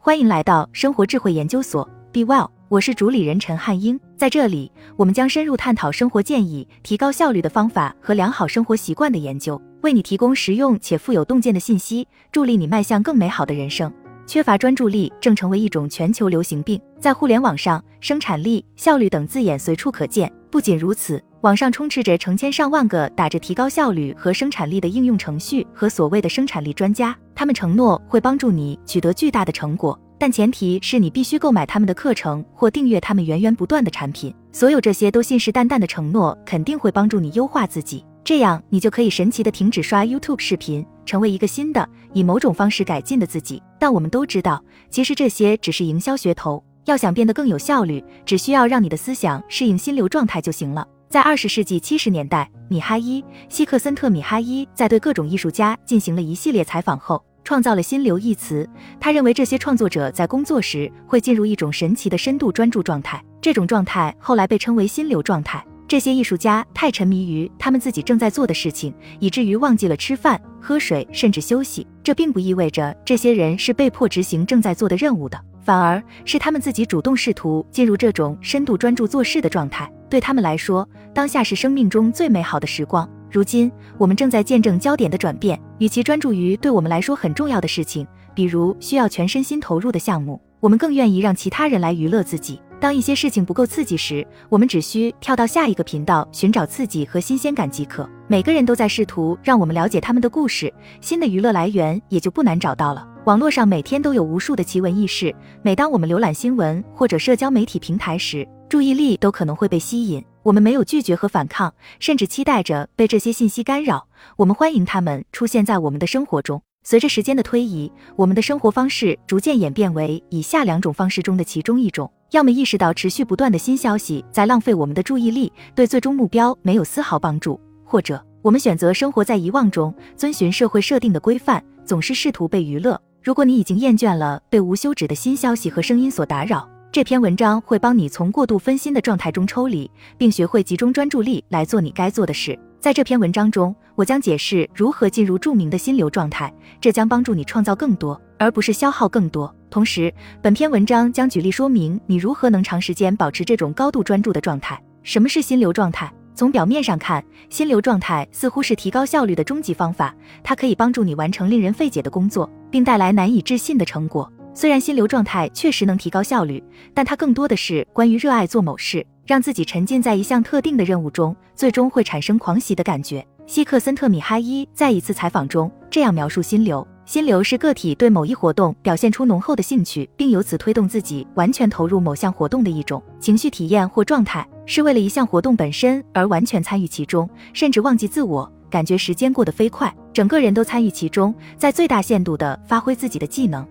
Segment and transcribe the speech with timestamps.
[0.00, 3.98] 欢迎来到生活智慧研究所，Be Well，我是主理人陈汉英。
[4.16, 13.92] 在这里，我们将深入探讨生活建议、提高效率的方法和良好生活习惯的研究，为你提供实用且富有洞见的信息，助力你迈向更美好的人生。
[14.28, 20.30] 缺乏专注力正成为一种全球流行病，在互联网上，生产力、效率等字眼随处可见。
[20.50, 34.34] 不仅如此，网上充斥着成千上万个打着提高效率和生产力的应用程序和所谓的生产力专家，他们承诺会帮助你取得巨大的成果，但前提是你必须购买他们的课程或订阅他们源源不断的产品。
[34.52, 40.84] 所有这些都信誓旦旦的承诺肯定会帮助你优化自己，这样你就可以神奇的停止刷 YouTube 视频。
[41.06, 46.62] 成为一个新的以某种方式改进的自己，但我们都知道，其实这些只是营销噱头。
[46.84, 50.86] 要想变得更有效率，只需要让你的思想适应心流状态就行了。
[51.08, 58.68] 在二十世纪七十年代，米哈伊·希克森特·米哈伊在对各种艺术家进行了一系列采访后，创造了“心流”一词。
[59.00, 65.64] 他认为这些创作者在工作时会进入一种神奇的深度专注状态，这种状态后来被称为“心流状态”。
[65.88, 71.86] 这些艺术家太沉迷于他们自己正在做的事情，以至于忘记了吃饭、喝水，甚至休息。
[72.04, 79.90] 这并不意味着这些人是被迫执行正在做的任务的，反而是他们自己主动试图进入这种深度专注做事的状态。
[80.10, 83.08] 对他们来说，当下是生命中最美好的时光。
[83.30, 92.60] 如今，我们正在见证焦点的转变，与其专注于对我们来说很重要的事情，比如需要全身心投入的项目，我们更愿意让其他人来娱乐自己。
[92.80, 98.08] 当一些事情不够刺激时，我们只需跳到下一个频道寻找刺激和新鲜感即可。
[98.28, 103.06] 每个人都在试图让我们了解他们的故事，新的娱乐来源也就不难找到了。
[103.24, 110.24] 网络上每天都有无数的奇闻异事，每当我们浏览新闻或者社交媒体平台时，注意力都可能会被吸引。
[110.44, 114.06] 我们没有拒绝和反抗，甚至期待着被这些信息干扰。
[114.36, 116.62] 我们欢迎他们出现在我们的生活中。
[116.84, 122.10] 随着时间的推移，我们的生活方式逐渐演变为以下两种方式中的其中一种。
[122.32, 133.00] 要么意识到持续不断的新消息在浪费我们的注意力，对最终目标没有丝毫帮助；或者我们选择生活在遗忘中，遵循社会设定的规范，总是试图被娱乐。
[133.22, 142.58] 如果你已经厌倦了被无休止的新消息和声音所打扰，这篇文章会帮你从过度分心的状态中抽离，并学会集中专注力来做你该做的事。
[142.78, 149.54] 在这篇文章中，我将解释如何进入著名的心流状态，这将帮助你创造更多，而不是消耗更多。
[149.70, 154.80] 同时，本篇文章将举例说明你如何能长时间保持这种高度专注的状态。
[155.02, 156.12] 什么是心流状态？
[156.34, 164.32] 从表面上看，心流状态似乎是提高效率的终极方法，它可以帮助你完成令人费解的工作，并带来难以置信的成果。
[164.54, 166.62] 虽然心流状态确实能提高效率，
[166.94, 173.26] 但它更多的是关于热爱做某事，让自己沉浸在一项特定的任务中，最终会产生狂喜的感觉。
[173.46, 176.86] 希克森特·米哈伊在一次采访中这样描述心流。
[177.08, 193.66] 心流是个体对某一活动表现出浓厚的兴趣，并由此推动自己完全投入某项活动的一种情绪体验或状态，是为了一项活动本身而完全参与其中，甚至忘记自我，感觉时间过得飞快，整个人都参与其中，在最大限度地发挥自己的技能。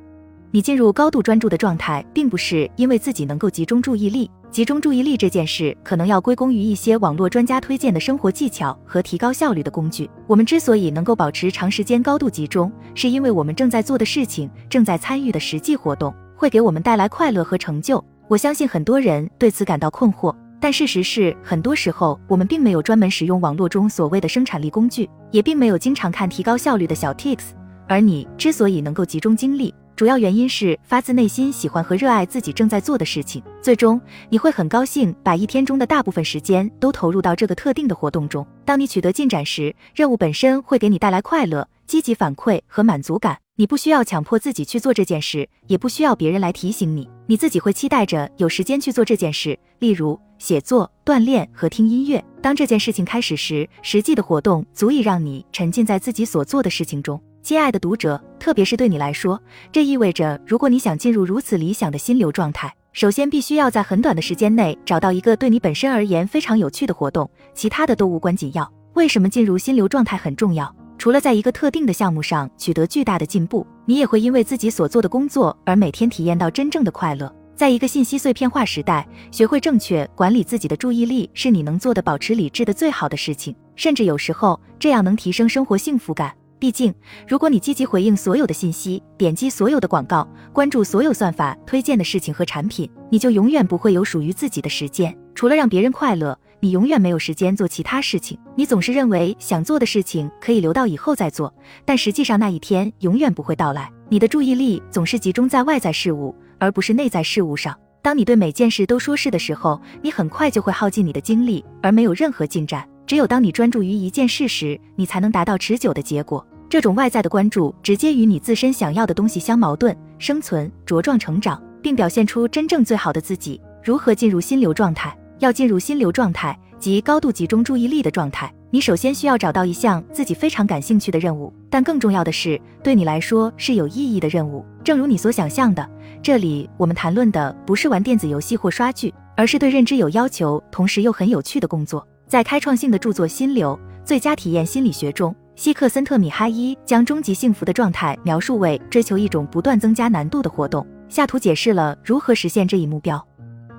[0.51, 4.29] 你进入高度专注的状态，并不是因为自己能够集中注意力。
[4.49, 10.09] 集中注意力这件事，可能要归功于一些网络专家推荐的生活技巧和提高效率的工具。
[10.25, 18.03] 我们之所以能够保持长时间高度集中，是因为我们正在做的事情、正在参与的实际活动，会给我们带来快乐和成就。
[18.29, 27.49] 我相信很多人对此感到困惑，但事实是，很多时候我们并没有专门使用网络中所谓的生产力工具，也并没有经常看提高效率的小 tips。
[27.85, 33.99] 而你之所以能够集中精力，主要原因是发自内心喜欢和热爱自己正在做的事情，最终
[34.29, 38.45] 你会很高兴把一天中的大部分时间都投入到这个特定的活动中。
[38.63, 43.39] 当你取得进展时，任务本身会给你带来快乐、积极反馈和满足感。
[43.55, 52.23] 你不需要强迫自己去做这件事，也不需要别人来提醒你，你自己会期待着有时间去做这件事，例如写作、锻炼和听音乐。
[52.39, 57.19] 当这件事情开始时，实际的活动足以让你沉浸在自己所做的事情中。
[57.47, 59.41] 亲爱的读者，特别是对你来说，
[59.71, 68.69] 这意味着，如果你想进入如此理想的心流状态，首先必须要在很短的时间内找到一个对你本身而言非常有趣的活动，其他的都无关紧要。
[68.95, 70.75] 为什么进入心流状态很重要？
[70.97, 77.33] 除了在一个特定的项目上取得巨大的进步，你也会因为自己所做的工作而每天体验到真正的快乐。
[77.55, 86.33] 在一个信息碎片化时代，学会正确管理自己的注意力是你能做的保持理智的最好的事情，甚至有时候这样能提升生活幸福感。
[86.59, 86.93] 毕竟，
[87.27, 95.15] 如果你积极回应所有的信息，点击所有的广告，关注所有算法推荐的事情和产品，你就永远不会有属于自己的时间。
[95.35, 98.39] 除了让别人快乐，你永远没有时间做其他事情。
[98.55, 101.53] 你总是认为想做的事情可以留到以后再做，
[101.85, 103.91] 但实际上那一天永远不会到来。
[104.09, 107.77] 你的注意力总是集中在外在事物，而不是内在事物上。
[108.01, 112.87] 当你对每件事都说是的时候，你很快就会耗尽你的精力，而没有任何进展。
[113.07, 116.45] 只有当你专注于一件事时，你才能达到持久的结果。
[116.69, 119.95] 这种外在的关注直接与你自身想要的东西相矛盾。
[120.19, 123.61] 生存、茁壮成长，并表现出真正最好的自己。
[123.81, 125.17] 如何进入心流状态？
[125.39, 128.53] 要进入心流状态，即高度集中注意力的状态。
[128.71, 134.65] 你首先需要找到一项自己非常感兴趣的任务，但更重要的是，对你来说是有意义的任务。
[134.83, 135.89] 正如你所想象的。
[136.21, 142.05] 这里我们谈论的不是玩电子游戏或刷剧，而是对认知有要求，同时又很有趣的工作。
[142.27, 150.85] 在开创性的著作《心流：最佳体验心理学》中，希克森特米哈伊将终极幸福的状态描述为追求一种不断增加难度的活动。
[151.07, 153.25] 下图解释了如何实现这一目标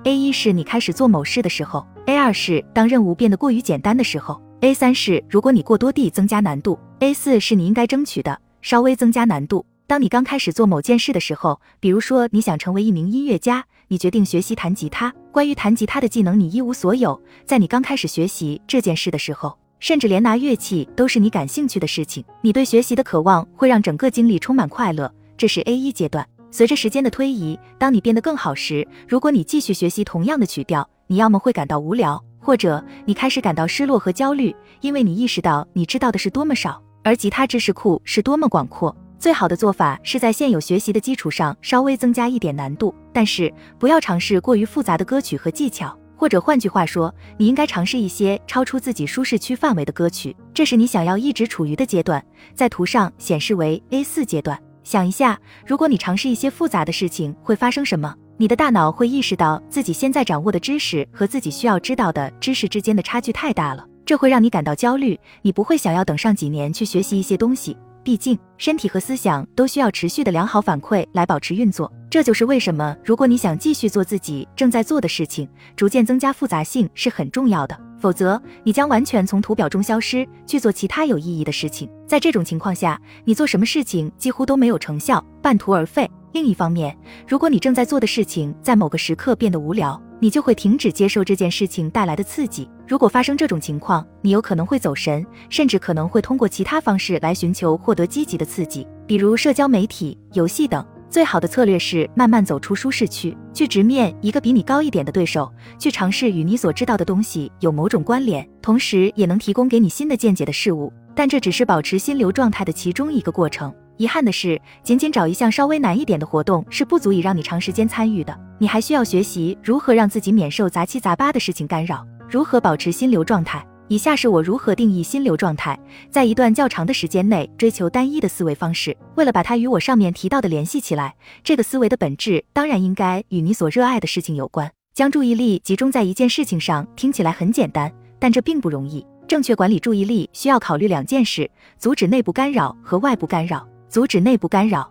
[0.03, 9.63] ：A 一是你开始做某事的时候；A 二是当任务变得过于简单的时候；A 三是如果你过多地增加难度；A 四是你应该争取的稍微增加难度。
[9.85, 15.13] 当你刚开始做某件事的时候，比如说你想成为一名音乐家，你决定学习弹吉他。
[15.31, 22.23] 关于弹吉他的技能你一无所有，在你刚开始学习这件事的时候，甚至连拿乐器都是你感兴趣的事情。
[22.41, 26.25] 你对学习的渴望会让整个经历充满快乐，这是 A 一阶段。
[26.51, 38.95] 随着时间的推移，当你变得更好时，如果你继续学习同样的曲调，你要么会感到无聊，或者你开始感到失落和焦虑，因为你意识到你知道的是多么少，而吉他知识库是多么广阔。
[39.19, 50.33] 最好的做法是在现有学习的基础上稍微增加一点难度，但是不要尝试过于复杂的歌曲和技巧，或者换句话说，你应该尝试一些超出自己舒适区范围的歌曲。
[50.53, 52.23] 这是你想要一直处于的阶段，
[52.55, 54.57] 在图上显示为 A 四阶段。
[54.85, 55.37] 想一下，
[55.67, 58.15] 如果你尝试一些复杂的事情，会发生什么？
[58.37, 65.19] 你的大脑会意识到自己现在掌握的知识和自己需要知道的知识之间的差距太大了，这会让你感到焦虑。
[65.41, 67.75] 你不会想要等上几年去学习一些东西。
[68.03, 71.91] 毕竟，身体和思想都需要持续的良好反馈来保持运作。
[72.09, 77.79] 这就是为什么，如果你想继续做自己正在做的事情，逐渐增加复杂性是很重要的。
[77.99, 81.89] 否则，你将完全从图表中消失，去做其他有意义的事情。
[82.07, 86.09] 在这种情况下，你做什么事情几乎都没有成效，半途而废。
[86.31, 86.95] 另一方面，
[87.27, 92.69] 如果你正在做的事情在某个时刻变得无聊，你就会停止接受这件事情带来的刺激。
[92.87, 100.85] 如果发生这种情况，你有可能会走神，甚至可能会通过其他方式来寻求获得积极的刺激，比如社交媒体、游戏等。
[101.09, 110.93] 最好的策略是慢慢走出舒适区，去直面一个比你高一点的对手，去尝试与你所知道的东西有某种关联，同时也能提供给你新的见解的事物。
[111.15, 113.73] 但这只是保持心流状态的其中一个过程。
[113.99, 118.33] 遗憾的是，仅仅找一项稍微难一点的活动是不足以让你长时间参与的。
[118.57, 123.61] 你还需要学习如何让自己免受杂七杂八的事情干扰，如何保持心流状态。
[123.89, 125.77] 以下是我如何定义心流状态：
[126.09, 128.95] 在一段较长的时间内追求单一的思维方式。
[129.15, 131.13] 为了把它与我上面提到的联系起来，
[131.43, 134.71] 这个思维的本质当然应该与你所热爱的事情有关。
[134.93, 139.05] 将注意力集中在一件事情上听起来很简单，但这并不容易。
[139.27, 143.67] 正确管理注意力需要考虑两件事：阻止内部干扰和外部干扰。
[143.89, 144.89] 阻止内部干扰。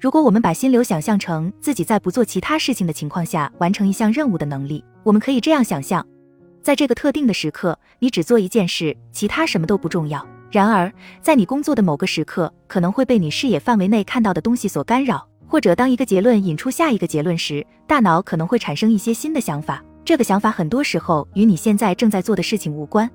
[0.00, 6.04] 如果我们把心流想象成自己在不做其他事情的情况下完成一项任务的能力，我们可以这样想象：
[6.60, 10.26] 在这个特定的时刻，你只做一件事，其他什么都不重要。
[10.50, 19.82] 然而，在你工作的某个时刻，可能会被你视野范围内看到的东西所干扰，或者当一个结论引出下一个结论时，大脑可能会产生一些新的想法。
[20.04, 23.08] 这个想法很多时候与你现在正在做的事情无关。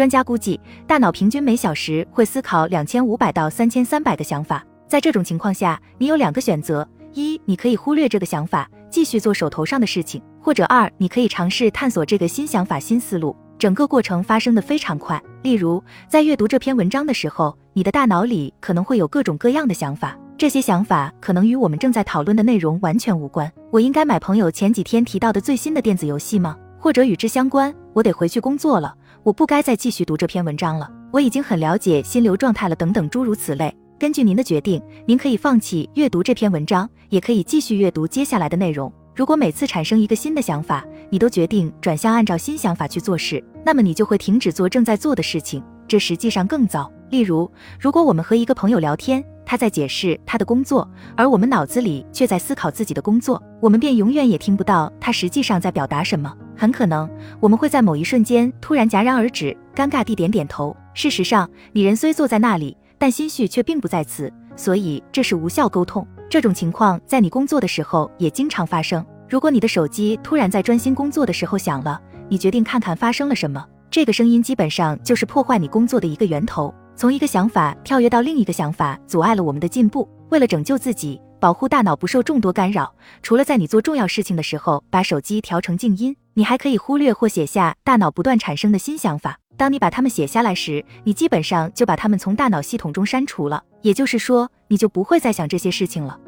[0.00, 4.64] 专家估计，大脑平均每小时会思考两千五百到三千三百个想法。
[4.88, 13.36] 在这种情况下，你有两个选择：一，你可以忽略这个想法，继续做手头上的事情；或者二，你可以尝试探索这个新想法、新思路。
[13.58, 15.22] 整个过程发生的非常快。
[15.42, 23.52] 例如，在阅读这篇文章的时候，你的大脑里可能会有各种各样的想法，这些想法可能与我们正在讨论的内容完全无关。
[23.70, 26.56] 我应该买朋友前几天提到的最新的电子游戏吗？
[26.78, 27.74] 或者与之相关？
[27.92, 28.94] 我得回去工作了。
[29.22, 33.74] 我不该再继续读这篇文章了，我已经很了解心流状态了，等等诸如此类。
[33.98, 38.90] 根据您的决定，您可以放弃阅读这篇文章，也可以继续阅读接下来的内容。
[39.14, 46.90] 如果每次产生一个新的想法，你都决定转向按照新想法去做事，那么你就会停止做正在做的事情，这实际上更糟。
[47.10, 56.34] 例如，如果我们和一个朋友聊天，他在解释他的工作，而我们脑子里却在思考自己的工作，我们便永远也听不到他实际上在表达什么。
[56.60, 57.08] 很可能
[57.40, 60.76] 我们会在某一瞬间突然戛然而止，尴尬地点点头。
[60.92, 66.06] 事实上，你人虽坐在那里，但心绪却并不在此，所以这是无效沟通。
[66.28, 69.02] 这种情况在你工作的时候也经常发生。
[69.26, 71.98] 如果你的手机突然在专心工作的时候响了，
[72.28, 73.64] 你决定看看发生了什么。
[73.90, 76.74] 这个声音基本上就是破坏你工作的一个源头。
[76.94, 80.06] 从一个想法跳跃到另一个想法，阻碍了我们的进步。
[80.28, 89.38] 为了拯救自己，保护大脑不受众多干扰，除了在你做重要事情的时候把手机调成静音，你还可以忽略或写下大脑不断产生的新想法。
[89.56, 96.18] 当你把它们写下来时，你基本上就把它们从大脑系统中删除了，也就是说，你就不会再想这些事情了。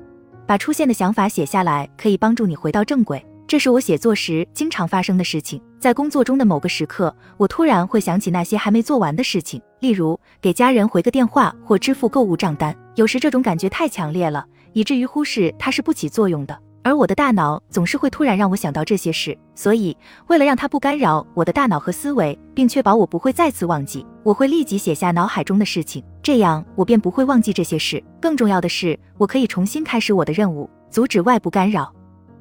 [0.46, 3.22] 把出现的想法写下来，可以帮助你回到正轨。
[3.46, 5.62] 这是我写作时经常发生的事情。
[5.78, 12.74] 在工作中的某个时刻，我突然会想起那些还没做完的事情，例如给家人回个电话或支付购物账单。
[12.94, 16.58] 有时这种感觉太强烈了，以至于忽视它是不起作用的。
[16.84, 28.02] 而我的大脑总是会突然让我想到这些事，所以为了让它不干扰我的大脑和思维，并确保我不会再次忘记，我会立即写下脑海中的事情，这样我便不会忘记这些事。
[28.20, 31.92] 更重要的是，我可以重新开始我的任务，阻止外部干扰。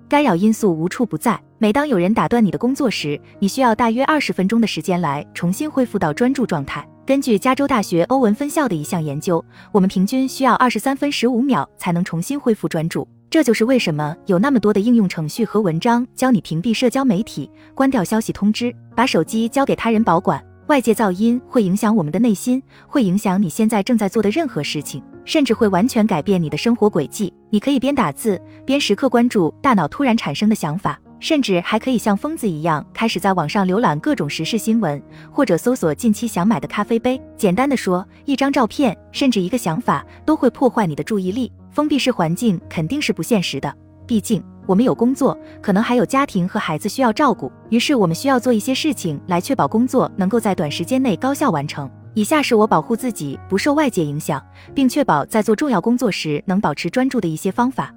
[0.10, 1.40] 干扰因素无处不在。
[1.60, 6.84] 每当有人打断你的工作时，你需要大约二十分钟的时间来重新恢复到专注状态。
[7.04, 13.08] 根据加州大学欧文分校的一项研究，我们平均需要二十三分十五秒才能重新恢复专注。
[13.28, 20.42] 这就是为什么有那么多的应用程序和文章教你屏蔽社交媒体、关掉消息通知、把手机交给他人保管。
[20.68, 27.34] 外界噪音会影响我们的内心，会影响你现在正在做的任何事情，甚至会完全改变你的生活轨迹。
[27.50, 35.02] 你可以边打字边时刻关注大脑突然产生的想法，甚至还可以像疯子一样开始在网上浏览各种时事新闻，
[35.32, 37.22] 或者搜索近期想买的咖啡杯。
[37.38, 41.50] 简单的说，一张照片，甚至一个想法，都会破坏你的注意力。
[41.70, 43.74] 封闭式环境肯定是不现实的，
[44.06, 44.44] 毕竟。
[44.68, 51.90] 我们有工作，可能还有家庭和孩子需要照顾，于是我们需要做一些事情来确保工作能够在短时间内高效完成。
[52.14, 54.42] 以下是我保护自己不受外界影响，
[54.76, 57.94] 并确保在做重要工作时能保持专注的一些方法。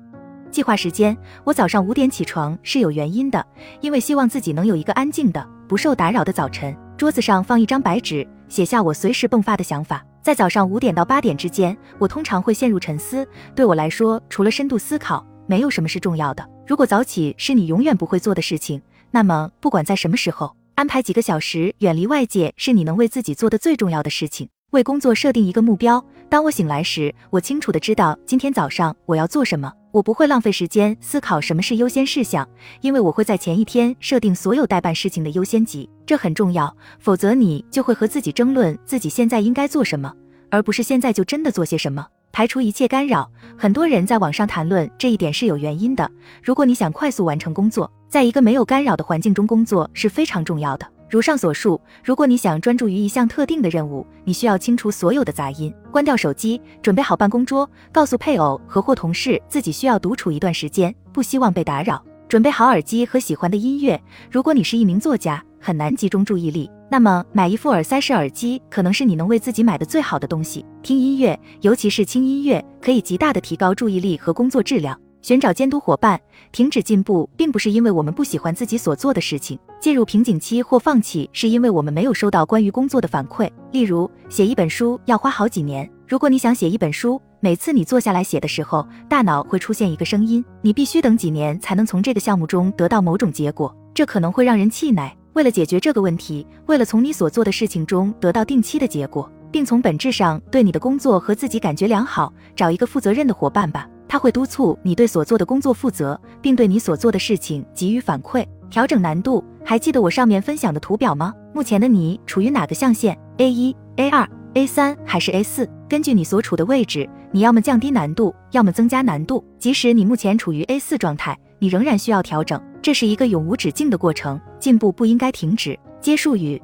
[0.54, 3.44] 计划时间，我早上五点起床是有原因的，
[3.80, 6.72] 因为希望自己能有一个安静的、不受打扰的早晨。
[6.96, 10.06] 桌子上放一张白纸，写下我随时迸发的想法。
[10.22, 13.26] 在早上五点到八点之间，我通常会陷入沉思。
[13.56, 16.48] 对我来说，除了深度思考，没有什么是重要的。
[16.64, 18.80] 如果早起是你永远不会做的事情，
[19.10, 24.50] 那么不管在什么时候安排几个小时远离外界，是你能为自己做的最重要的事情。
[24.74, 26.04] 为工作设定一个目标。
[26.28, 29.72] 当我醒来时，我清楚的知道今天早上我要做什么。
[29.92, 32.46] 我不会浪费时间思考什么是优先事项，
[32.80, 36.76] 因为我会在前一天设定所有待办事情的优先级，这很重要。
[36.98, 40.12] 否则你就会和自己争论自己现在应该做什么，
[40.50, 42.04] 而不是现在就真的做些什么。
[42.32, 46.10] 排除一切干扰，很多人在网上谈论这一点是有原因的。
[46.42, 50.84] 如果你想快速完成工作，在一个没有干扰的环境中工作是非常重要的。
[51.14, 64.02] 如上所述，如果你想专注于一项特定的任务，你需要清除所有的杂音，关掉手机，准备好办公桌，告诉配偶和或同事自己需要独处一段时间，不希望被打扰，准备好耳机和喜欢的音乐。
[64.28, 66.68] 如果你是一名作家，很难集中注意力。
[66.90, 70.66] 那么买一副耳塞式耳机可能是你能为自己买的最好的东西。
[70.82, 75.00] 听音乐，尤其是轻音乐，可以极大的提高注意力和工作质量。
[75.24, 76.20] 寻找监督伙伴，
[76.52, 79.58] 停止进步并不是因为我们不喜欢自己所做的事情。
[79.80, 83.50] 进入瓶颈期或放弃是因为我们没有收到关于工作的反馈。
[83.72, 85.90] 例如，写一本书要花好几年。
[86.06, 93.74] 如果你想写一本书，每次你坐下来写的时候，大脑会出现一个声音：你必须等几年才能从这个项目中得到某种结果。
[93.94, 95.10] 这可能会让人气馁。
[95.32, 103.88] 为了解决这个问题，为了从你所做的事情中得到定期的结果，并从本质上对你的工作和自己感觉良好，找一个负责任的伙伴吧。
[104.14, 108.46] 他会督促你对所做的工作负责，并对你所做的事情给予反馈。
[108.70, 111.34] 调整难度，还记得我上面分享的图表吗？
[111.52, 115.68] 目前的你处于哪个象限？A 一、A 二、A 三还是 A 四？
[115.88, 119.44] 根据你所处的位置，你要么降低难度，要么增加难度。
[119.58, 122.62] 即使你目前处于 A 四状态，你仍然需要调整。
[122.80, 125.76] 这是一个永无止境的过程，进步不应该停止。
[126.00, 126.62] 结束语：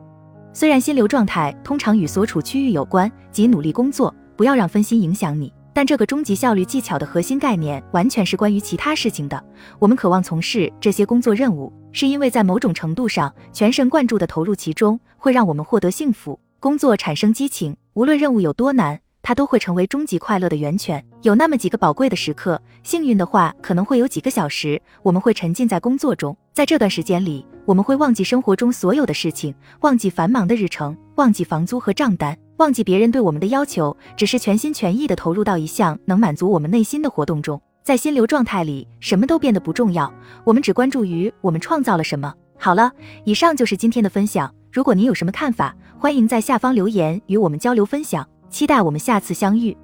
[0.53, 9.43] 虽然心流状态通常与所处区域有关，即努力工作，不要让分心影响你，但这个终极效率技巧的核心概念完全是关于其他事情的。
[9.79, 16.39] 我们渴望从事这些工作任务，是因为在某种程度上，全神贯注地投入其中，会让我们获得幸福。
[16.59, 19.01] 工作产生激情，无论任务有多难。
[19.23, 21.03] 它都会成为终极快乐的源泉。
[21.23, 26.37] 有那么几个宝贵的时刻，幸运的话，可能会有几个小时，我们会沉浸在工作中。
[26.53, 37.59] 在这段时间里，我们会忘记生活中所有的事情，忘记繁忙的日程，忘记房租和账单，忘记别人对我们的要求，只是全心全意地投入到一项能满足我们内心的活动中。
[37.83, 40.13] 在心流状态里，什么都变得不重要，
[40.45, 42.35] 我们只关注于我们创造了什么。
[42.59, 42.93] 好了，
[43.25, 44.55] 以上就是今天的分享。
[44.71, 48.29] 如果您有什么看法，欢迎在下方留言与我们交流分享。
[48.51, 49.75] 期待我们下次相遇。